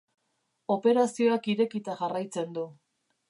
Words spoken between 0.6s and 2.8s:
Operazioak irekita jarraitzen du.